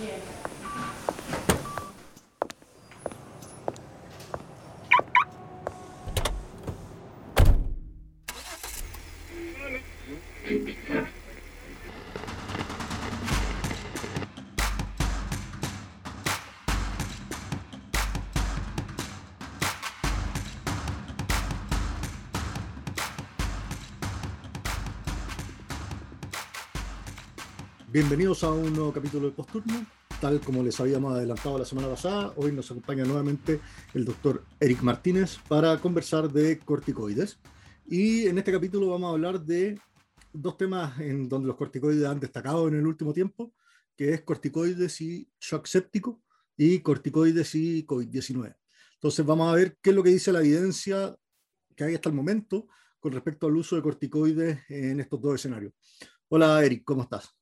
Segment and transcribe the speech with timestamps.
[0.00, 0.39] Bien.
[27.92, 29.84] Bienvenidos a un nuevo capítulo de Posturno.
[30.20, 33.60] Tal como les habíamos adelantado la semana pasada, hoy nos acompaña nuevamente
[33.94, 37.40] el doctor Eric Martínez para conversar de corticoides.
[37.88, 39.76] Y en este capítulo vamos a hablar de
[40.32, 43.52] dos temas en donde los corticoides han destacado en el último tiempo,
[43.96, 46.22] que es corticoides y shock séptico
[46.56, 48.54] y corticoides y COVID-19.
[48.94, 51.16] Entonces vamos a ver qué es lo que dice la evidencia
[51.74, 52.68] que hay hasta el momento
[53.00, 55.72] con respecto al uso de corticoides en estos dos escenarios.
[56.28, 57.39] Hola Eric, ¿cómo estás?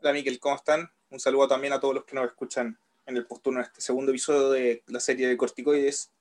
[0.00, 0.88] Hola Miquel, ¿cómo están?
[1.10, 4.12] Un saludo también a todos los que nos escuchan en el posturno, en este segundo
[4.12, 6.12] episodio de la serie de corticoides,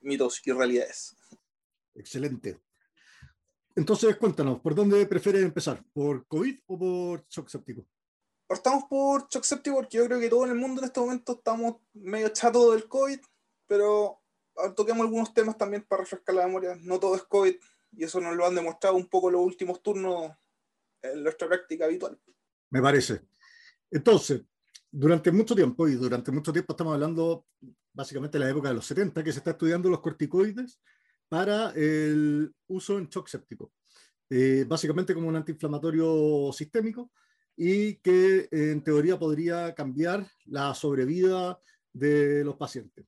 [0.00, 1.16] mitos y realidades.
[1.94, 2.60] Excelente.
[3.74, 5.82] Entonces, cuéntanos, ¿por dónde prefieres empezar?
[5.94, 7.86] ¿Por COVID o por shock séptico?
[8.46, 11.32] Partamos por shock séptico porque yo creo que todo en el mundo en este momento
[11.32, 13.18] estamos medio chatos del COVID,
[13.66, 14.20] pero
[14.76, 16.76] toquemos algunos temas también para refrescar la memoria.
[16.82, 17.56] No todo es COVID
[17.92, 20.32] y eso nos lo han demostrado un poco los últimos turnos
[21.00, 22.20] en nuestra práctica habitual
[22.72, 23.20] me parece.
[23.90, 24.42] Entonces,
[24.90, 27.46] durante mucho tiempo, y durante mucho tiempo estamos hablando
[27.92, 30.80] básicamente de la época de los 70, que se está estudiando los corticoides
[31.28, 33.72] para el uso en shock séptico.
[34.30, 37.12] Eh, básicamente como un antiinflamatorio sistémico
[37.54, 41.60] y que en teoría podría cambiar la sobrevida
[41.92, 43.04] de los pacientes.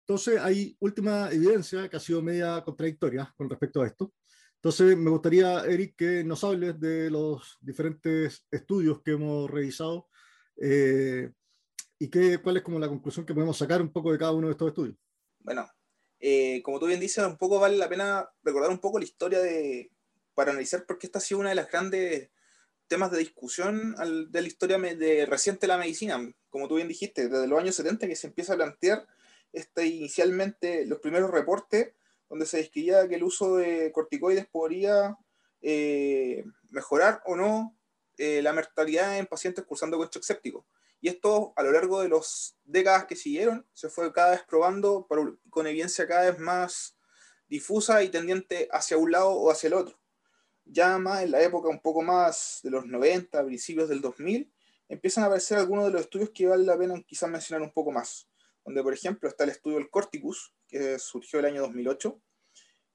[0.00, 4.12] Entonces, hay última evidencia que ha sido media contradictoria con respecto a esto.
[4.62, 10.08] Entonces, me gustaría, Eric, que nos hables de los diferentes estudios que hemos revisado
[10.56, 11.32] eh,
[11.98, 14.46] y qué, cuál es como la conclusión que podemos sacar un poco de cada uno
[14.46, 14.96] de estos estudios.
[15.40, 15.68] Bueno,
[16.20, 19.40] eh, como tú bien dices, un poco vale la pena recordar un poco la historia
[19.40, 19.90] de,
[20.32, 22.30] para analizar por qué esta ha sido una de las grandes
[22.86, 23.96] temas de discusión
[24.30, 26.32] de la historia de reciente de la medicina.
[26.50, 29.08] Como tú bien dijiste, desde los años 70 que se empieza a plantear
[29.52, 31.94] este, inicialmente los primeros reportes
[32.32, 35.18] donde se describía que el uso de corticoides podría
[35.60, 37.76] eh, mejorar o no
[38.16, 40.66] eh, la mortalidad en pacientes cursando con shock séptico.
[41.02, 45.06] Y esto a lo largo de las décadas que siguieron se fue cada vez probando
[45.50, 46.96] con evidencia cada vez más
[47.50, 50.00] difusa y tendiente hacia un lado o hacia el otro.
[50.64, 54.50] Ya más en la época un poco más de los 90, principios del 2000,
[54.88, 57.92] empiezan a aparecer algunos de los estudios que vale la pena quizás mencionar un poco
[57.92, 58.26] más.
[58.64, 62.20] Donde, por ejemplo, está el estudio del Corticus, que surgió el año 2008,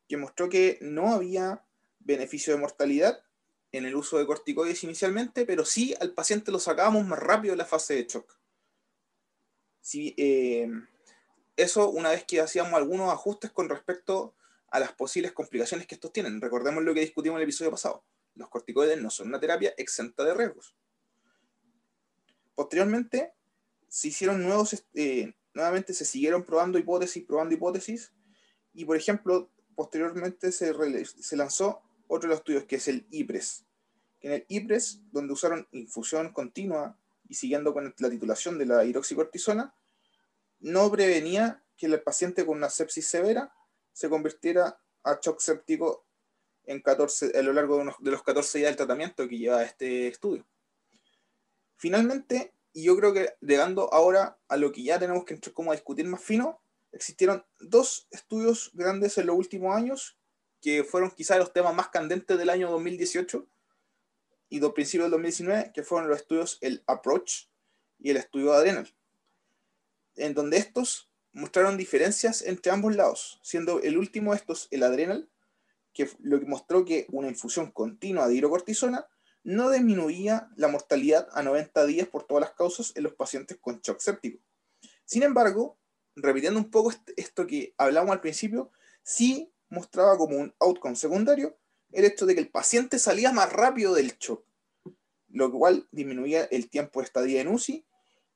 [0.10, 1.64] que mostró que no había
[2.00, 3.24] beneficio de mortalidad
[3.72, 7.58] en el uso de corticoides inicialmente, pero sí al paciente lo sacábamos más rápido de
[7.58, 8.38] la fase de shock.
[9.94, 10.68] Eh,
[11.56, 14.36] eso una vez que hacíamos algunos ajustes con respecto
[14.70, 16.42] a las posibles complicaciones que estos tienen.
[16.42, 18.04] Recordemos lo que discutimos en el episodio pasado.
[18.36, 20.76] Los corticoides no son una terapia exenta de riesgos.
[22.56, 23.34] Posteriormente,
[23.88, 28.14] se hicieron nuevos, eh, nuevamente se siguieron probando hipótesis, probando hipótesis,
[28.74, 30.72] y por ejemplo, posteriormente se,
[31.04, 33.66] se lanzó otro de los estudios, que es el IPRES.
[34.22, 39.74] En el IPRES, donde usaron infusión continua y siguiendo con la titulación de la hidroxicortisona,
[40.60, 43.52] no prevenía que el paciente con una sepsis severa
[43.94, 46.06] se convirtiera a shock séptico
[46.66, 50.08] en 14, a lo largo de, de los 14 días del tratamiento que lleva este
[50.08, 50.46] estudio.
[51.78, 55.72] Finalmente, y yo creo que llegando ahora a lo que ya tenemos que entrar como
[55.72, 56.62] a discutir más fino,
[56.92, 60.20] existieron dos estudios grandes en los últimos años
[60.62, 63.48] que fueron quizás los temas más candentes del año 2018
[64.50, 67.48] y dos principios del 2019, que fueron los estudios el Approach
[67.98, 68.94] y el estudio Adrenal,
[70.16, 75.28] en donde estos mostraron diferencias entre ambos lados, siendo el último de estos el Adrenal,
[75.94, 79.08] que lo que mostró que una infusión continua de hidrocortisona
[79.44, 83.80] no disminuía la mortalidad a 90 días por todas las causas en los pacientes con
[83.82, 84.44] shock séptico.
[85.06, 85.80] Sin embargo,
[86.16, 88.72] repitiendo un poco esto que hablamos al principio,
[89.04, 91.58] sí mostraba como un outcome secundario
[91.92, 94.44] el hecho de que el paciente salía más rápido del shock,
[95.30, 97.86] lo cual disminuía el tiempo de estadía en UCI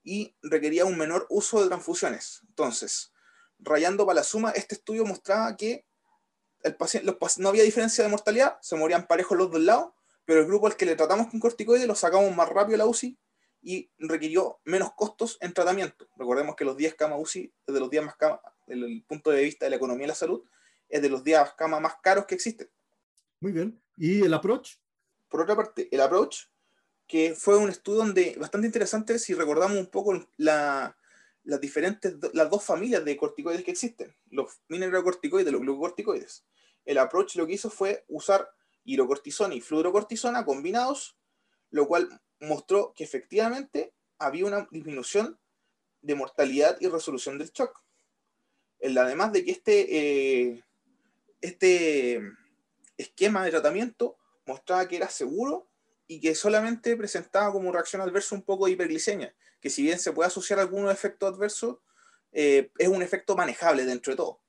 [0.04, 2.42] y requería un menor uso de transfusiones.
[2.48, 3.12] Entonces,
[3.60, 5.86] rayando para la suma, este estudio mostraba que
[6.64, 9.94] el paciente, no había diferencia de mortalidad, se morían parejos los dos lados,
[10.26, 12.86] pero el grupo al que le tratamos con corticoides lo sacamos más rápido a la
[12.86, 13.18] UCI
[13.64, 16.08] y requirió menos costos en tratamiento.
[16.18, 19.32] Recordemos que los 10 cama UCI es de los días más cama, desde el punto
[19.32, 20.44] de vista de la economía de la salud,
[20.90, 22.70] es de los días cama más caros que existen.
[23.40, 23.82] Muy bien.
[23.98, 24.78] ¿Y el approach?
[25.30, 26.46] Por otra parte, el approach,
[27.08, 30.98] que fue un estudio donde bastante interesante si recordamos un poco la,
[31.44, 36.46] las diferentes, las dos familias de corticoides que existen, los mineralocorticoides y los glucocorticoides.
[36.86, 38.50] El approach lo que hizo fue usar
[38.84, 41.18] hidrocortisona y fluorocortisona combinados,
[41.70, 45.40] lo cual mostró que efectivamente había una disminución
[46.02, 47.84] de mortalidad y resolución del shock.
[48.84, 50.64] Además de que este, eh,
[51.40, 52.22] este
[52.98, 55.70] esquema de tratamiento mostraba que era seguro
[56.08, 60.12] y que solamente presentaba como reacción adversa un poco de hiperglicemia, que si bien se
[60.12, 61.78] puede asociar a algunos efectos adversos,
[62.32, 64.42] eh, es un efecto manejable dentro de todo.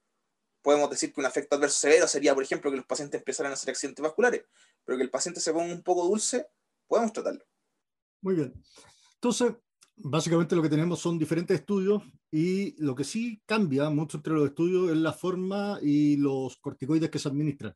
[0.63, 3.55] Podemos decir que un efecto adverso severo sería, por ejemplo, que los pacientes empezaran a
[3.55, 4.45] hacer accidentes vasculares,
[4.85, 6.47] pero que el paciente se ponga un poco dulce,
[6.87, 7.45] podemos tratarlo.
[8.21, 8.55] Muy bien.
[9.15, 9.55] Entonces,
[9.97, 14.47] básicamente lo que tenemos son diferentes estudios y lo que sí cambia mucho entre los
[14.47, 17.75] estudios es la forma y los corticoides que se administran.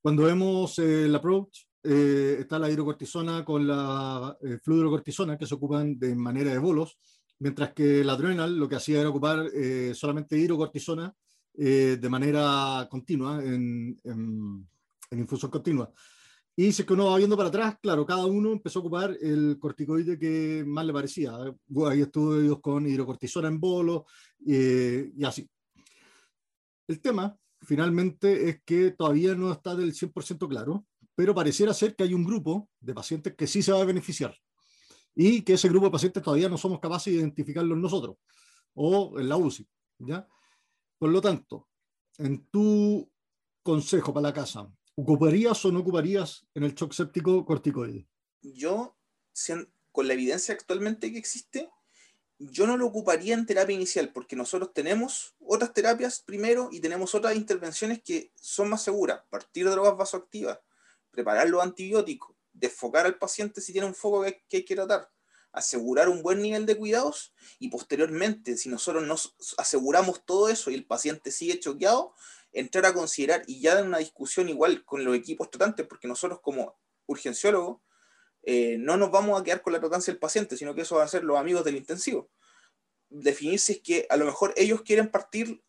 [0.00, 6.14] Cuando vemos el approach, eh, está la hidrocortisona con la eh, que se ocupan de
[6.14, 6.98] manera de bolos,
[7.38, 11.14] mientras que la adrenal lo que hacía era ocupar eh, solamente hidrocortisona
[11.54, 14.68] de manera continua, en, en,
[15.12, 15.92] infusión continua.
[16.54, 19.16] Y si es que uno va viendo para atrás, claro, cada uno empezó a ocupar
[19.20, 21.32] el corticoide que más le parecía.
[21.88, 24.06] Hay estudios con hidrocortisona en bolo
[24.38, 25.48] y así.
[26.88, 32.04] El tema, finalmente, es que todavía no está del 100% claro pero pareciera ser que
[32.04, 34.34] hay un grupo de pacientes que sí se va a beneficiar
[35.14, 38.16] y que ese grupo de pacientes todavía no somos capaces de identificarlos nosotros
[38.74, 39.68] o en la UCI.
[39.98, 40.26] ¿ya?
[41.02, 41.68] Por lo tanto,
[42.18, 43.10] en tu
[43.64, 48.06] consejo para la casa, ¿ocuparías o no ocuparías en el shock séptico corticoide?
[48.40, 48.96] Yo,
[49.90, 51.68] con la evidencia actualmente que existe,
[52.38, 57.16] yo no lo ocuparía en terapia inicial porque nosotros tenemos otras terapias primero y tenemos
[57.16, 60.60] otras intervenciones que son más seguras, partir de drogas vasoactivas,
[61.10, 65.10] preparar los antibióticos, desfocar al paciente si tiene un foco que, hay que tratar,
[65.52, 70.74] asegurar un buen nivel de cuidados y posteriormente, si nosotros nos aseguramos todo eso y
[70.74, 72.14] el paciente sigue choqueado,
[72.52, 76.40] entrar a considerar y ya en una discusión igual con los equipos tratantes, porque nosotros
[76.42, 76.76] como
[77.06, 77.80] urgenciólogos
[78.42, 81.04] eh, no nos vamos a quedar con la tratancia del paciente, sino que eso va
[81.04, 82.30] a ser los amigos del intensivo.
[83.08, 85.62] Definir si es que a lo mejor ellos quieren partir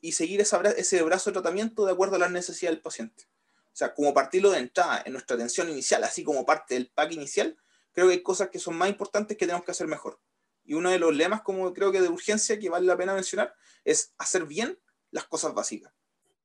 [0.00, 3.24] y seguir ese brazo de tratamiento de acuerdo a las necesidades del paciente.
[3.72, 7.12] O sea, como partirlo de entrada en nuestra atención inicial, así como parte del pack
[7.12, 7.56] inicial,
[7.96, 10.20] creo que hay cosas que son más importantes que tenemos que hacer mejor.
[10.64, 13.54] Y uno de los lemas, como creo que de urgencia, que vale la pena mencionar,
[13.84, 14.78] es hacer bien
[15.10, 15.94] las cosas básicas.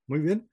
[0.08, 0.50] Muy bien.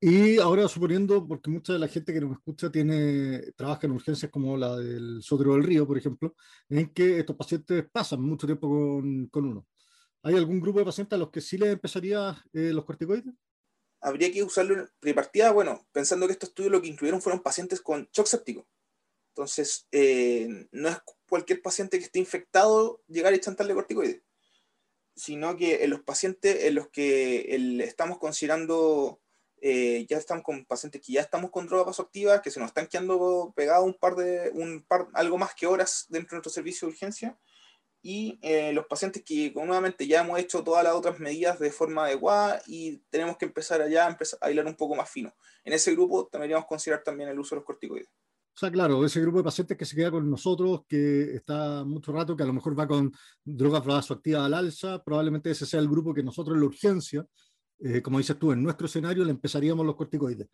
[0.00, 4.30] Y ahora suponiendo, porque mucha de la gente que nos escucha tiene, trabaja en urgencias
[4.30, 6.34] como la del Sotero del Río, por ejemplo,
[6.68, 9.66] en que estos pacientes pasan mucho tiempo con, con uno.
[10.22, 13.32] ¿Hay algún grupo de pacientes a los que sí les empezaría eh, los corticoides?
[14.04, 17.80] habría que usarlo de partida, bueno, pensando que estos estudios lo que incluyeron fueron pacientes
[17.80, 18.68] con shock séptico.
[19.34, 20.96] Entonces, eh, no es
[21.28, 24.22] cualquier paciente que esté infectado llegar y chantarle corticoides,
[25.16, 29.20] sino que en los pacientes en los que estamos considerando,
[29.60, 32.86] eh, ya están con pacientes que ya estamos con droga vasoactiva, que se nos están
[32.86, 36.86] quedando pegados un par de, un par, algo más que horas dentro de nuestro servicio
[36.86, 37.36] de urgencia,
[38.02, 42.04] y eh, los pacientes que nuevamente ya hemos hecho todas las otras medidas de forma
[42.04, 45.34] adecuada y tenemos que empezar allá a, empezar a hilar un poco más fino.
[45.64, 48.08] En ese grupo deberíamos considerar también el uso de los corticoides.
[48.54, 52.12] O sea, claro, ese grupo de pacientes que se queda con nosotros, que está mucho
[52.12, 53.12] rato, que a lo mejor va con
[53.44, 57.26] drogas vasoactivas al alza, probablemente ese sea el grupo que nosotros en la urgencia,
[57.80, 60.48] eh, como dices tú, en nuestro escenario le empezaríamos los corticoides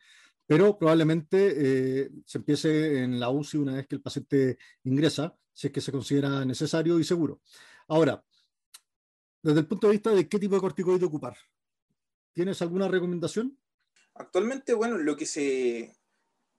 [0.51, 5.69] pero probablemente eh, se empiece en la UCI una vez que el paciente ingresa, si
[5.69, 7.41] es que se considera necesario y seguro.
[7.87, 8.21] Ahora,
[9.41, 11.37] desde el punto de vista de qué tipo de corticoide ocupar,
[12.33, 13.57] ¿tienes alguna recomendación?
[14.17, 15.97] Actualmente, bueno, lo que se.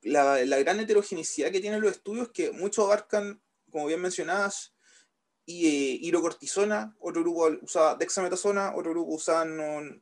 [0.03, 4.74] La, gran heterogeneidad que tienen los estudios, que muchos abarcan, como bien mencionadas,
[5.46, 9.46] y eh, hidrocortisona, otro grupo usaba dexametasona, otro grupo usaba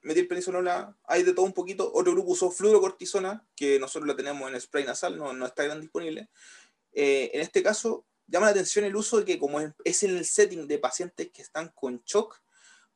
[0.02, 4.60] metilprednisolona, hay de todo un poquito, otro grupo usó fluorocortisona, que nosotros la tenemos en
[4.60, 6.30] spray nasal, no, no está tan disponible.
[6.92, 10.26] Eh, en este caso, llama la atención el uso de que como es en el
[10.26, 12.42] setting de pacientes que están con shock,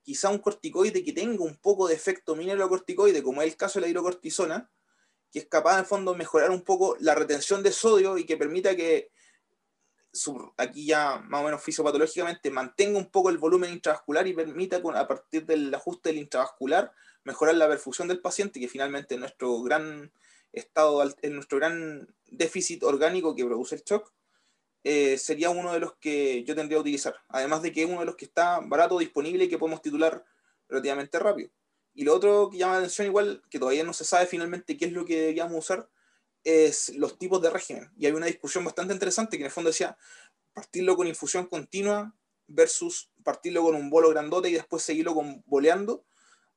[0.04, 3.86] quizá un corticoide que tenga un poco de efecto mineralocorticoide, como es el caso de
[3.86, 4.70] la hidrocortisona,
[5.34, 8.38] que es capaz en fondo de mejorar un poco la retención de sodio y que
[8.38, 9.10] permita que
[10.58, 15.08] aquí ya más o menos fisiopatológicamente mantenga un poco el volumen intravascular y permita a
[15.08, 20.12] partir del ajuste del intravascular mejorar la perfusión del paciente, que finalmente es nuestro gran
[20.52, 24.14] estado, es nuestro gran déficit orgánico que produce el shock,
[24.84, 27.16] eh, sería uno de los que yo tendría que utilizar.
[27.30, 30.24] Además de que es uno de los que está barato, disponible y que podemos titular
[30.68, 31.50] relativamente rápido.
[31.94, 34.86] Y lo otro que llama la atención igual, que todavía no se sabe finalmente qué
[34.86, 35.90] es lo que deberíamos usar,
[36.44, 37.92] es los tipos de régimen.
[37.98, 39.98] Y hay una discusión bastante interesante que en el fondo decía
[40.54, 42.16] partirlo con infusión continua
[42.48, 46.06] versus partirlo con un bolo grandote y después seguirlo con boleando,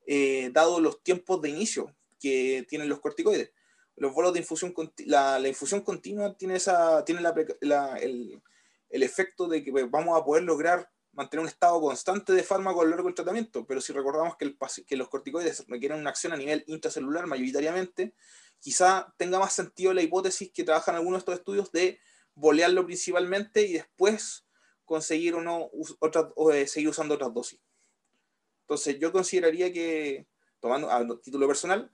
[0.06, 3.52] eh, dado los tiempos de inicio que tienen los corticoides.
[3.96, 4.74] Los bolos de infusión,
[5.06, 7.22] la, infusión continua tiene, esa, tiene
[7.60, 8.42] el,
[8.90, 12.84] el, efecto de que vamos a poder lograr mantener un estado constante de fármaco a
[12.84, 16.62] lo largo del tratamiento, pero si recordamos que, los corticoides requieren una acción a nivel
[16.66, 18.14] intracelular mayoritariamente,
[18.60, 21.98] quizá tenga más sentido la hipótesis que trabajan algunos de estos estudios de
[22.34, 24.44] bolearlo principalmente y después
[24.84, 25.34] conseguir
[26.00, 27.58] otra, o, eh, seguir usando otras dosis.
[28.60, 30.26] Entonces yo consideraría que,
[30.60, 31.90] tomando a título personal,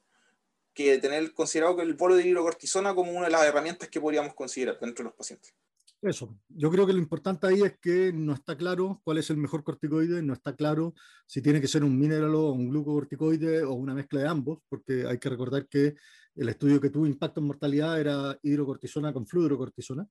[0.75, 4.35] que tener considerado que el bolo de hidrocortisona como una de las herramientas que podríamos
[4.35, 5.55] considerar dentro de los pacientes.
[6.03, 9.37] Eso, yo creo que lo importante ahí es que no está claro cuál es el
[9.37, 10.95] mejor corticoide, no está claro
[11.29, 15.07] si tiene que ser un mineralo o un glucocorticoide o una mezcla de ambos, porque
[15.07, 15.95] hay que recordar que
[16.35, 20.05] el estudio que tuvo impacto en mortalidad era hidrocortisona con fluorocortisona.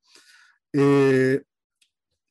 [0.71, 1.43] Eh,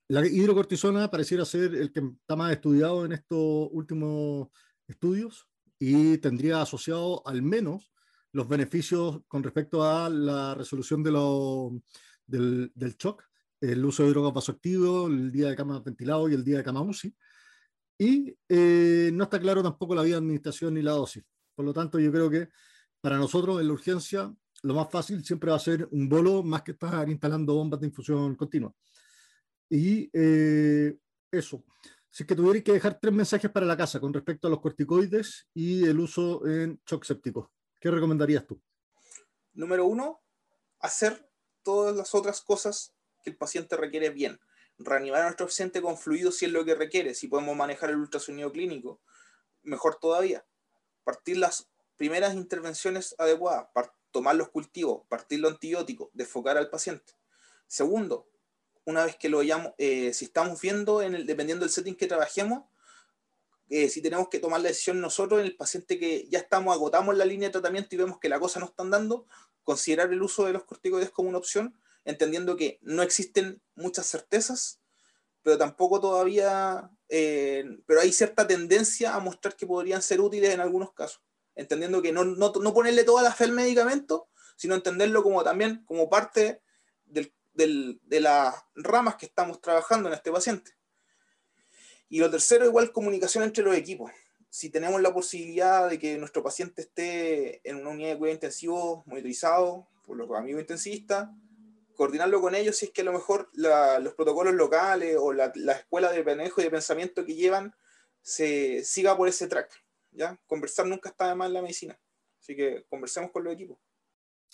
[0.08, 4.48] la hidrocortisona pareciera ser el que está más estudiado en estos últimos
[4.88, 5.46] estudios
[5.78, 7.92] y tendría asociado al menos
[8.32, 13.29] los beneficios con respecto a la resolución del, del shock
[13.60, 16.82] el uso de drogas vasoactivos, el día de cama ventilado y el día de cama
[16.82, 17.14] UCI.
[17.98, 21.22] Y eh, no está claro tampoco la vía de administración ni la dosis.
[21.54, 22.48] Por lo tanto, yo creo que
[23.00, 26.62] para nosotros en la urgencia lo más fácil siempre va a ser un bolo más
[26.62, 28.72] que estar instalando bombas de infusión continua.
[29.68, 30.96] Y eh,
[31.30, 31.64] eso.
[32.10, 34.60] Si es que tuvierais que dejar tres mensajes para la casa con respecto a los
[34.60, 38.60] corticoides y el uso en shock séptico, ¿qué recomendarías tú?
[39.52, 40.20] Número uno,
[40.80, 41.30] hacer
[41.62, 44.40] todas las otras cosas que el paciente requiere bien.
[44.78, 47.96] Reanimar a nuestro paciente con fluidos si es lo que requiere, si podemos manejar el
[47.96, 49.00] ultrasonido clínico,
[49.62, 50.44] mejor todavía.
[51.04, 53.68] Partir las primeras intervenciones adecuadas,
[54.10, 57.12] tomar los cultivos, partir los antibióticos, desfocar al paciente.
[57.66, 58.28] Segundo,
[58.84, 62.06] una vez que lo hayamos, eh, si estamos viendo, en el, dependiendo del setting que
[62.06, 62.64] trabajemos,
[63.68, 67.16] eh, si tenemos que tomar la decisión nosotros en el paciente que ya estamos, agotamos
[67.16, 69.26] la línea de tratamiento y vemos que la cosa no está andando,
[69.62, 74.80] considerar el uso de los corticoides como una opción entendiendo que no existen muchas certezas,
[75.42, 80.60] pero tampoco todavía, eh, pero hay cierta tendencia a mostrar que podrían ser útiles en
[80.60, 81.22] algunos casos,
[81.54, 85.84] entendiendo que no, no, no ponerle toda la fe al medicamento, sino entenderlo como también
[85.84, 86.62] como parte
[87.04, 90.76] del, del, de las ramas que estamos trabajando en este paciente.
[92.08, 94.10] Y lo tercero, igual comunicación entre los equipos.
[94.50, 99.04] Si tenemos la posibilidad de que nuestro paciente esté en una unidad de cuidado intensivo
[99.06, 101.28] monitorizado por los amigos intensivistas,
[101.94, 105.72] coordinarlo con ellos si es que a lo mejor los protocolos locales o la, la,
[105.72, 107.74] escuela de manejo y de pensamiento que llevan
[108.22, 109.70] se siga por ese track.
[110.12, 110.38] ¿ya?
[110.46, 111.98] Conversar nunca está de mal en la medicina.
[112.40, 113.78] Así que conversemos con los equipos.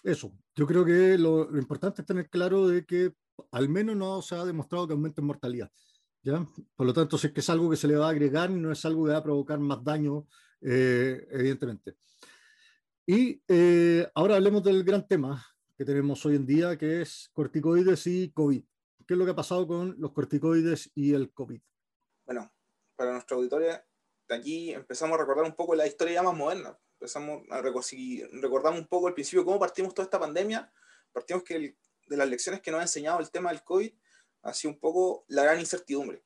[0.02, 3.12] Eso, yo creo que lo, importante es tener claro de que
[3.50, 5.71] al menos no se ha demostrado que aumente en mortalidad.
[6.23, 6.47] ¿ya?
[6.75, 8.73] Por lo tanto, si es que es algo que se le va a agregar, no
[8.73, 10.26] es algo que va a provocar más daño,
[10.61, 11.97] eh, evidentemente.
[13.07, 15.45] Y eh, ahora hablemos del gran tema,
[15.76, 18.64] que tenemos hoy en día, que es corticoides y COVID.
[19.06, 21.61] ¿Qué es lo que ha pasado con los corticoides y el COVID?
[22.25, 22.50] Bueno,
[22.97, 23.87] para nuestra auditoría,
[24.26, 26.78] de aquí empezamos a recordar un poco la historia ya más moderna.
[26.95, 30.73] Empezamos a recordar un poco al principio cómo partimos toda esta pandemia.
[31.12, 33.92] Partimos que de las lecciones que nos ha enseñado el tema del COVID
[34.42, 36.25] ha sido un poco la gran incertidumbre.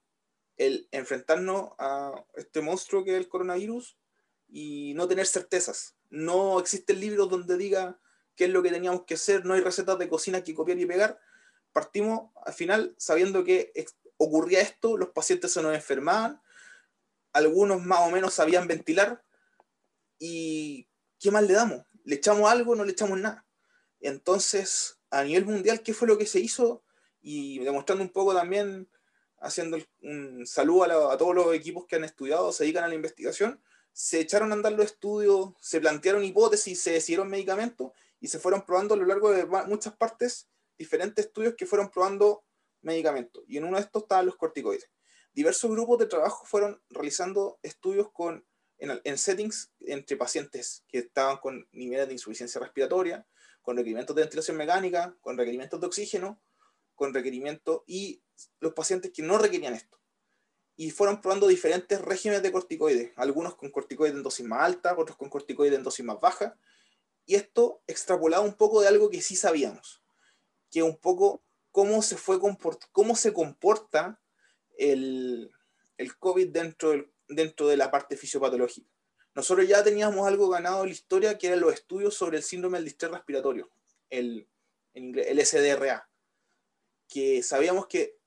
[0.57, 3.99] El enfrentarnos a este monstruo que es el coronavirus
[4.47, 5.97] y no tener certezas.
[6.09, 7.99] No existen libros donde diga
[8.41, 10.87] qué es lo que teníamos que hacer, no hay recetas de cocina que copiar y
[10.87, 11.21] pegar.
[11.75, 13.71] Partimos al final sabiendo que
[14.17, 16.41] ocurría esto, los pacientes se nos enfermaban,
[17.35, 19.23] algunos más o menos sabían ventilar
[20.19, 21.85] y ¿qué más le damos?
[22.05, 22.75] ¿Le echamos algo?
[22.75, 23.45] No le echamos nada.
[24.01, 26.83] Entonces, a nivel mundial, ¿qué fue lo que se hizo?
[27.21, 28.89] Y demostrando un poco también,
[29.39, 32.95] haciendo un saludo a, a todos los equipos que han estudiado, se dedican a la
[32.95, 38.39] investigación, se echaron a andar los estudios, se plantearon hipótesis, se decidieron medicamentos y se
[38.39, 40.49] fueron probando a lo largo de muchas partes
[40.79, 42.45] diferentes estudios que fueron probando
[42.83, 43.43] medicamentos.
[43.47, 44.91] Y en uno de estos estaban los corticoides.
[45.33, 48.47] Diversos grupos de trabajo fueron realizando estudios con,
[48.79, 53.27] en, settings entre pacientes que estaban con niveles de insuficiencia respiratoria,
[53.63, 56.43] con requerimientos de ventilación mecánica, con requerimientos de oxígeno,
[56.95, 58.23] con requerimientos y
[58.59, 59.99] los pacientes que no requerían esto.
[60.77, 65.17] Y fueron probando diferentes regímenes de corticoides, algunos con corticoides en dosis más alta, otros
[65.17, 66.59] con corticoides en dosis más baja,
[67.27, 70.03] y esto extrapolado un poco de algo que sí sabíamos,
[70.71, 72.39] que un poco cómo se, fue
[72.93, 74.21] cómo se comporta
[74.77, 75.51] el,
[75.97, 78.91] el COVID dentro, del, dentro de la parte fisiopatológica.
[79.35, 82.79] Nosotros ya teníamos algo ganado en la historia, que eran los estudios sobre el síndrome
[82.79, 83.71] del distrés respiratorio.
[84.09, 84.49] El,
[84.95, 86.11] el SDRA,
[87.07, 88.19] que sabíamos que,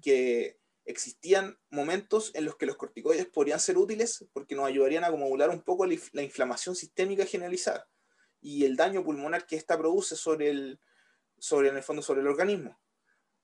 [0.00, 5.08] que existían momentos en los que los corticoides podrían ser útiles porque nos ayudarían a
[5.08, 7.86] acumular un poco la inflamación sistémica generalizada
[8.46, 10.78] y el daño pulmonar que ésta produce sobre el,
[11.36, 12.78] sobre, en el fondo sobre el organismo.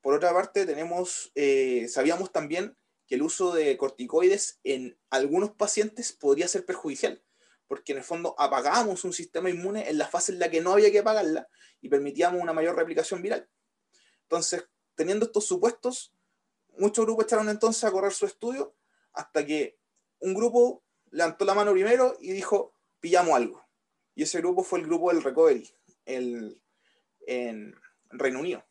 [0.00, 2.76] Por otra parte, tenemos, eh, sabíamos también
[3.08, 7.20] que el uso de corticoides en algunos pacientes podría ser perjudicial,
[7.66, 10.70] porque en el fondo apagábamos un sistema inmune en la fase en la que no
[10.70, 11.48] había que apagarla
[11.80, 13.50] y permitíamos una mayor replicación viral.
[14.22, 16.14] Entonces, teniendo estos supuestos,
[16.78, 18.76] muchos grupos echaron entonces a correr su estudio
[19.14, 19.80] hasta que
[20.20, 23.61] un grupo levantó la mano primero y dijo, pillamos algo.
[24.14, 25.68] Y ese grupo fue el grupo del Recovery
[26.06, 26.60] el,
[27.26, 27.74] en
[28.10, 28.64] Reino Unido.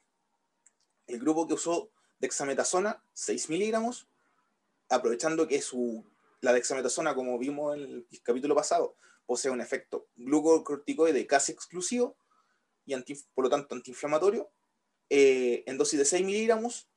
[1.07, 4.07] El grupo que usó dexametasona, 6 miligramos,
[4.89, 6.05] aprovechando que su,
[6.41, 8.95] la dexametasona, como vimos en el capítulo pasado,
[9.25, 12.17] posee un efecto glucocorticoide casi exclusivo
[12.85, 12.95] y
[13.33, 14.51] por lo tanto antiinflamatorio,
[15.09, 16.89] eh, en dosis de 6 miligramos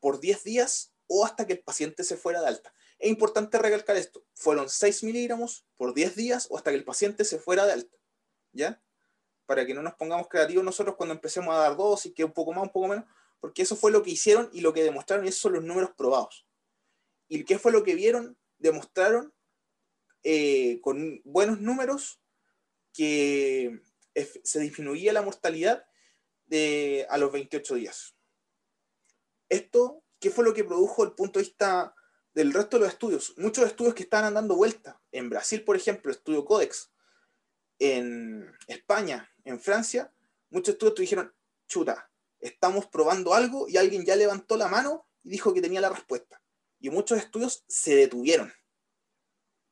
[0.00, 2.72] por 10 días o hasta que el paciente se fuera de alta.
[2.98, 4.24] Es importante recalcar esto.
[4.34, 7.96] Fueron 6 miligramos por 10 días o hasta que el paciente se fuera de alta.
[8.52, 8.82] ¿Ya?
[9.46, 12.52] Para que no nos pongamos creativos nosotros cuando empecemos a dar dosis, que un poco
[12.52, 13.04] más, un poco menos,
[13.40, 15.90] porque eso fue lo que hicieron y lo que demostraron y esos son los números
[15.96, 16.46] probados.
[17.28, 18.36] ¿Y qué fue lo que vieron?
[18.58, 19.32] Demostraron
[20.24, 22.20] eh, con buenos números
[22.92, 23.80] que
[24.42, 25.86] se disminuía la mortalidad
[27.08, 28.14] a los 28 días.
[29.48, 31.94] Esto, ¿qué fue lo que produjo el punto de vista
[32.34, 33.34] del resto de los estudios?
[33.36, 35.00] Muchos estudios que estaban dando vuelta.
[35.12, 36.90] En Brasil, por ejemplo, estudio Codex.
[37.78, 40.12] En España, en Francia,
[40.50, 41.32] muchos estudios dijeron,
[41.66, 45.90] chuta, estamos probando algo y alguien ya levantó la mano y dijo que tenía la
[45.90, 46.42] respuesta.
[46.80, 48.52] Y muchos estudios se detuvieron.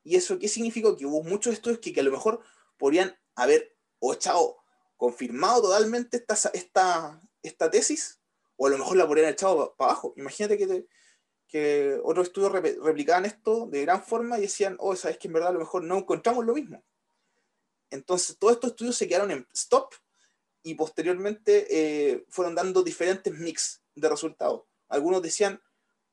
[0.03, 0.97] ¿Y eso qué significó?
[0.97, 2.41] Que hubo muchos estudios que, a lo mejor
[2.77, 4.59] podrían haber o echado
[4.97, 8.21] confirmado totalmente esta, esta, esta tesis
[8.57, 10.15] o a lo mejor la podrían echado para abajo.
[10.17, 10.87] Imagínate que,
[11.49, 15.51] que otros estudios replicaban esto de gran forma y decían, oh, sabes que en verdad
[15.51, 16.85] a lo mejor no encontramos lo mismo.
[17.91, 19.93] Entonces, todos estos estudios se quedaron en stop
[20.63, 24.63] y posteriormente eh, fueron dando diferentes mix de resultados.
[24.89, 25.63] Algunos decían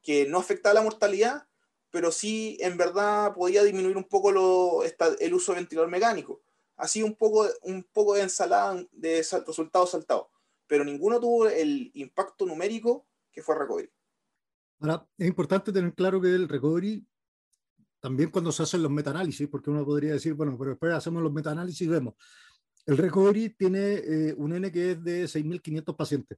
[0.01, 1.47] que no afectaba la mortalidad,
[1.89, 6.41] pero sí en verdad podía disminuir un poco lo, el uso de ventilador mecánico.
[6.75, 10.27] Así un poco, un poco de ensalada de resultados saltados
[10.67, 13.89] pero ninguno tuvo el impacto numérico que fue recovery.
[14.83, 17.07] Ahora, es importante tener claro que el recovery,
[18.01, 21.31] también cuando se hacen los metaanálisis, porque uno podría decir, bueno, pero después hacemos los
[21.31, 22.15] metaanálisis y vemos.
[22.85, 26.37] El recovery tiene eh, un N que es de 6.500 pacientes.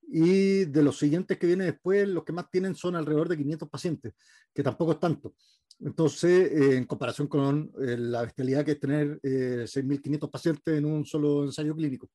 [0.00, 3.68] Y de los siguientes que vienen después, los que más tienen son alrededor de 500
[3.68, 4.14] pacientes,
[4.54, 5.34] que tampoco es tanto.
[5.80, 11.04] Entonces, eh, en comparación con eh, la bestialidad que es tener 6.500 pacientes en un
[11.04, 12.08] solo ensayo clínico.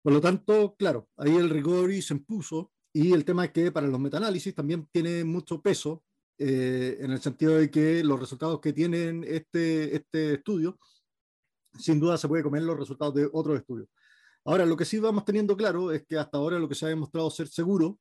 [0.00, 3.88] Por lo tanto, claro, ahí el recovery se impuso y el tema es que para
[3.88, 6.04] los metaanálisis también tiene mucho peso
[6.38, 10.78] eh, en el sentido de que los resultados que tienen este, este estudio,
[11.76, 13.88] sin duda se puede comer los resultados de otros estudios.
[14.44, 16.88] Ahora, lo que sí vamos teniendo claro es que hasta ahora lo que se ha
[16.88, 17.98] demostrado ser seguro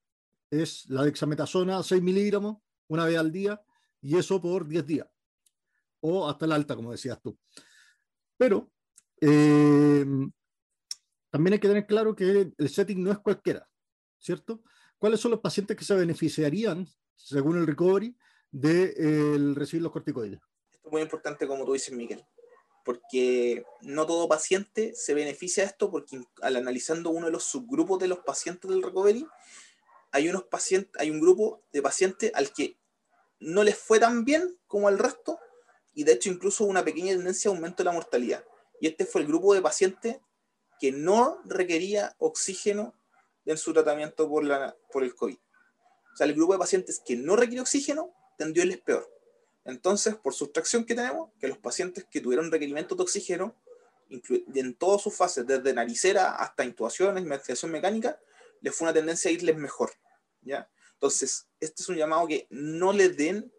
[0.52, 3.60] es la dexametasona 6 miligramos una vez al día
[4.00, 5.08] y eso por 10 días
[6.02, 7.36] o hasta la alta, como decías tú.
[8.38, 8.70] Pero
[9.22, 10.06] eh,
[11.32, 13.68] también hay que tener claro que el setting no es cualquiera,
[14.20, 14.62] ¿cierto?
[15.04, 16.88] ¿Cuáles son los pacientes que se beneficiarían,
[17.18, 18.16] según el recovery,
[18.52, 20.40] de recibir los corticoides?
[20.72, 22.26] Esto es muy importante, como tú dices, Miguel,
[22.86, 28.00] porque no todo paciente se beneficia de esto, porque al analizando uno de los subgrupos
[28.00, 29.28] de los pacientes del recovery,
[30.14, 32.78] hay, unos pacientes, hay un grupo de pacientes al que
[33.42, 35.38] no les fue tan bien como al resto,
[35.94, 38.46] y de hecho incluso una pequeña tendencia a aumento de la mortalidad.
[38.80, 40.22] Y este fue el grupo de pacientes
[40.80, 42.96] que no requería oxígeno
[43.46, 45.36] en su tratamiento por, el COVID.
[45.36, 49.10] O sea, el grupo de pacientes que no requiere oxígeno tendió el peor.
[49.66, 53.56] Entonces, por sustracción que tenemos, que los pacientes que tuvieron requerimiento de oxígeno,
[54.10, 58.20] en todas sus fases, desde naricera hasta intubaciones, ventilación mecánica,
[58.62, 59.92] les fue una tendencia a irles mejor.
[60.42, 60.70] ¿ya?
[60.94, 63.52] Entonces, este es un llamado que no le den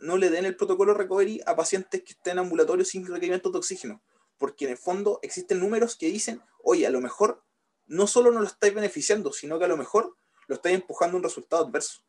[0.00, 4.02] no le den el protocolo recovery a pacientes que estén ambulatorios sin requerimiento de oxígeno,
[4.38, 7.42] porque en el fondo existen números que dicen, oye, a lo mejor
[7.88, 11.18] no solo no lo estáis beneficiando, sino que a lo mejor lo estáis empujando a
[11.18, 12.02] un resultado adverso.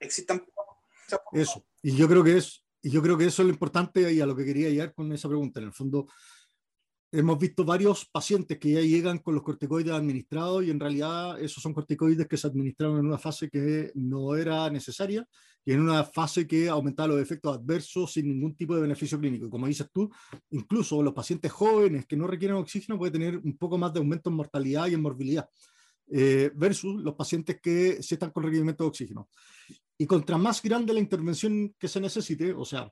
[0.00, 0.44] Existan...
[1.32, 4.20] Eso, y yo creo que es, y yo creo que eso es lo importante y
[4.20, 5.58] a lo que quería llegar con esa pregunta.
[5.60, 6.06] En el fondo,
[7.10, 11.62] hemos visto varios pacientes que ya llegan con los corticoides administrados y en realidad esos
[11.62, 15.26] son corticoides que se administraron en una fase que no era necesaria
[15.64, 19.46] y en una fase que aumentaba los efectos adversos sin ningún tipo de beneficio clínico.
[19.46, 20.10] Y como dices tú,
[20.50, 24.30] incluso los pacientes jóvenes que no requieren oxígeno pueden tener un poco más de aumento
[24.30, 25.48] en mortalidad y en morbilidad.
[26.10, 29.28] Eh, versus los pacientes que sí están con requerimiento de oxígeno.
[29.98, 32.90] Y contra más grande la intervención que se necesite, o sea,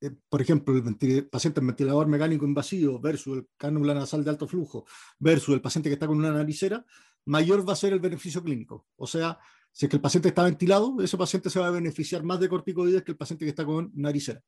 [0.00, 4.48] eh, por ejemplo, el paciente en ventilador mecánico invasivo versus el cánula nasal de alto
[4.48, 4.86] flujo
[5.18, 6.84] versus el paciente que está con una naricera,
[7.26, 8.86] mayor va a ser el beneficio clínico.
[8.96, 9.38] O sea,
[9.70, 12.48] si es que el paciente está ventilado, ese paciente se va a beneficiar más de
[12.48, 14.42] corticoides que el paciente que está con naricera.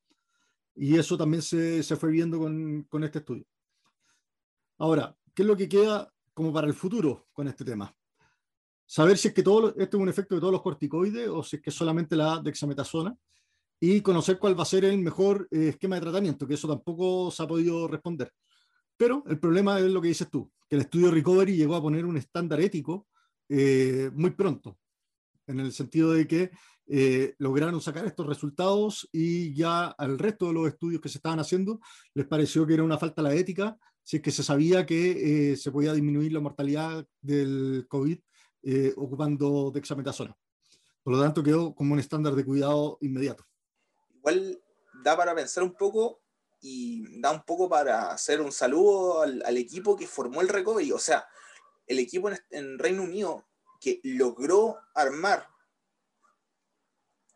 [0.75, 3.45] Y eso también se, se fue viendo con, con este estudio.
[4.79, 7.95] Ahora, ¿qué es lo que queda como para el futuro con este tema?
[8.87, 11.57] Saber si es que todo esto es un efecto de todos los corticoides o si
[11.57, 13.17] es que solamente la dexametasona
[13.85, 17.33] y conocer cuál va a ser el mejor eh, esquema de tratamiento, que eso tampoco
[17.33, 18.33] se ha podido responder.
[18.97, 22.07] Pero el problema es lo que dices tú, que el estudio Recovery llegó a poner
[22.07, 23.09] un estándar ético
[23.49, 24.79] eh, muy pronto,
[25.49, 26.53] en el sentido de que
[26.87, 31.41] eh, lograron sacar estos resultados y ya al resto de los estudios que se estaban
[31.41, 31.81] haciendo
[32.15, 35.73] les pareció que era una falta la ética, si es que se sabía que se
[35.73, 38.19] podía disminuir la mortalidad del COVID
[38.95, 40.37] ocupando dexametasona.
[41.03, 43.45] Por lo tanto, quedó como un estándar de cuidado inmediato
[44.23, 44.63] igual
[45.03, 46.21] da para pensar un poco
[46.61, 50.93] y da un poco para hacer un saludo al, equipo que formó el recovery.
[50.93, 51.27] O sea,
[51.87, 53.45] el equipo en, Reino Unido
[53.81, 55.49] que logró armar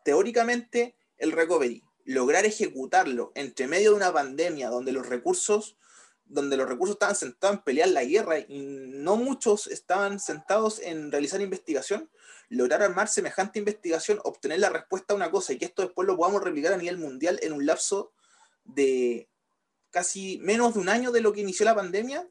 [0.05, 5.77] teóricamente el recovery, lograr ejecutarlo entre medio de una pandemia donde los recursos
[6.29, 11.09] donde los recursos estaban sentados en pelear la guerra y no muchos estaban sentados en
[11.09, 12.09] realizar investigación,
[12.49, 16.15] lograr armar semejante investigación, obtener la respuesta a una cosa y que esto después lo
[16.15, 18.13] podamos replicar a nivel mundial en un lapso
[18.63, 19.29] de
[19.91, 22.27] casi menos de un año de lo que inició la pandemia,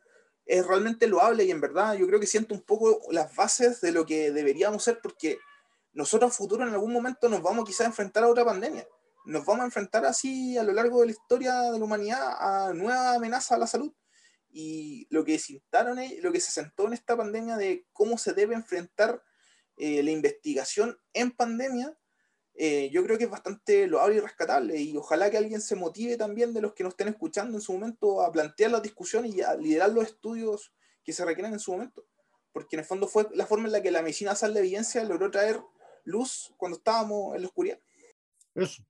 [0.46, 3.92] es realmente loable y en verdad yo creo que siento un poco las bases de
[3.92, 5.38] lo que deberíamos ser porque
[5.92, 8.86] nosotros a futuro en algún momento nos vamos quizás a enfrentar a otra pandemia.
[9.24, 12.72] Nos vamos a enfrentar así a lo largo de la historia de la humanidad a
[12.74, 13.92] nueva amenaza a la salud.
[14.50, 15.40] Y lo que,
[16.20, 19.22] lo que se sentó en esta pandemia de cómo se debe enfrentar
[19.76, 21.96] eh, la investigación en pandemia,
[22.54, 26.16] eh, yo creo que es bastante loable y rescatable y ojalá que alguien se motive
[26.16, 29.42] también de los que nos estén escuchando en su momento a plantear la discusión y
[29.42, 30.72] a liderar los estudios
[31.04, 32.06] que se requieren en su momento,
[32.52, 35.04] porque en el fondo fue la forma en la que la medicina sal de evidencia
[35.04, 35.60] logró traer
[36.04, 37.78] luz cuando estábamos en la oscuridad.
[38.54, 38.82] Eso.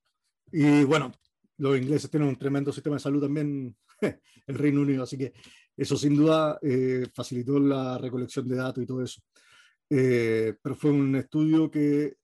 [0.53, 1.11] Y bueno,
[1.59, 3.77] los ingleses tienen un tremendo sistema de salud también,
[4.47, 5.33] el Reino Unido, así que
[5.77, 9.21] eso sin duda eh, facilitó la recolección de datos y todo eso.
[9.89, 12.17] Eh, pero fue un estudio que,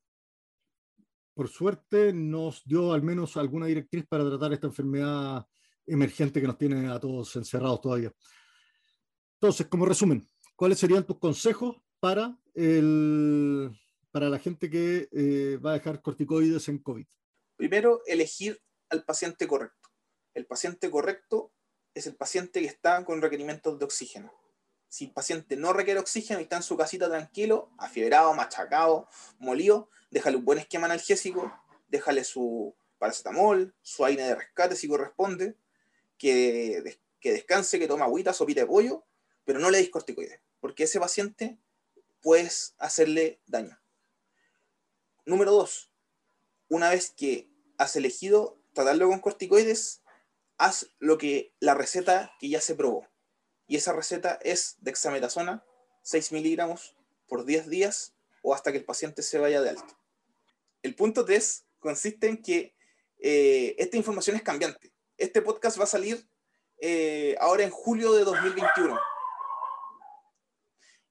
[1.35, 5.47] por suerte, nos dio al menos alguna directriz para tratar esta enfermedad
[5.87, 8.13] emergente que nos tiene a todos encerrados todavía.
[9.41, 13.71] Entonces, como resumen, ¿cuáles serían tus consejos para, el,
[14.11, 17.07] para la gente que eh, va a dejar corticoides en COVID?
[17.57, 19.89] Primero, elegir al paciente correcto.
[20.35, 21.53] El paciente correcto
[21.95, 24.42] es el paciente que está con requerimientos de oxígeno
[24.93, 29.89] si el paciente no requiere oxígeno y está en su casita tranquilo, afiebrado, machacado, molido,
[30.11, 31.51] déjale un buen esquema analgésico,
[31.89, 35.57] déjale su paracetamol, su aire de rescate si corresponde,
[36.19, 39.03] que, que descanse, que tome agüita, sopita de pollo,
[39.47, 41.59] pero no le des corticoides, porque ese paciente
[42.21, 43.81] puedes hacerle daño.
[45.25, 45.91] Número dos,
[46.69, 50.03] una vez que has elegido tratarlo con corticoides,
[50.59, 53.11] haz lo que la receta que ya se probó
[53.73, 55.65] y esa receta es dexametasona,
[56.03, 56.95] 6 miligramos
[57.27, 59.99] por 10 días o hasta que el paciente se vaya de alta.
[60.83, 62.77] El punto 3 consiste en que
[63.19, 64.93] eh, esta información es cambiante.
[65.17, 66.29] Este podcast va a salir
[66.83, 69.01] eh, ahora en julio de 2021.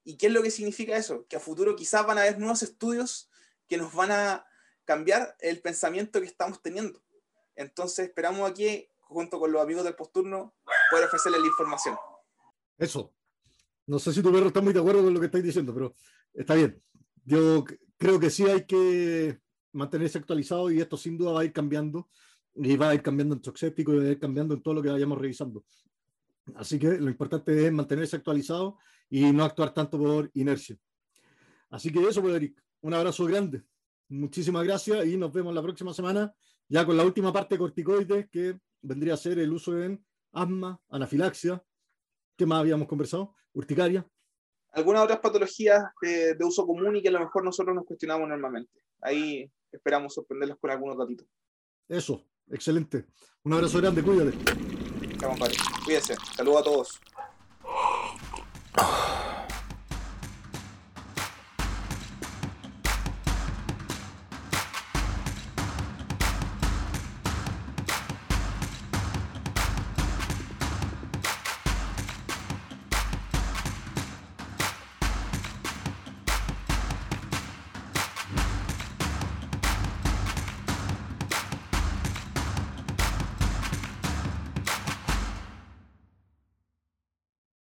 [0.03, 1.25] ¿Y qué es lo que significa eso?
[1.27, 3.31] Que a futuro quizás van a haber nuevos estudios
[3.67, 4.45] que nos van a
[4.85, 7.01] cambiar el pensamiento que estamos teniendo.
[7.55, 10.53] Entonces esperamos aquí, junto con los amigos del posturno,
[10.91, 11.97] poder ofrecerles la información.
[12.81, 13.13] Eso.
[13.85, 15.93] No sé si tu perro está muy de acuerdo con lo que estáis diciendo, pero
[16.33, 16.81] está bien.
[17.23, 17.63] Yo
[17.95, 19.39] creo que sí hay que
[19.71, 22.09] mantenerse actualizado y esto sin duda va a ir cambiando
[22.55, 24.81] y va a ir cambiando en Toxéptico y va a ir cambiando en todo lo
[24.81, 25.63] que vayamos revisando.
[26.55, 28.79] Así que lo importante es mantenerse actualizado
[29.11, 30.75] y no actuar tanto por inercia.
[31.69, 32.59] Así que eso, pues, Eric.
[32.81, 33.61] Un abrazo grande.
[34.09, 36.33] Muchísimas gracias y nos vemos la próxima semana
[36.67, 40.81] ya con la última parte de corticoides que vendría a ser el uso en asma,
[40.89, 41.63] anafilaxia
[42.37, 43.35] ¿Qué más habíamos conversado?
[43.53, 44.05] Urticaria.
[44.71, 48.83] Algunas otras patologías de, uso común y que a lo mejor nosotros nos cuestionamos normalmente.
[49.01, 51.27] Ahí esperamos sorprenderlos con algunos datitos.
[51.89, 53.05] Eso, excelente.
[53.43, 54.37] Un abrazo grande, cuídate.
[55.17, 55.55] Chao, compadre.
[55.83, 56.15] Cuídense.
[56.35, 57.01] Saludos a todos.